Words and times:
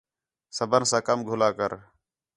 صبر 0.57 0.81
ساں 0.89 1.01
کم 1.07 1.19
گھلا 1.29 1.49
کر 1.57 1.71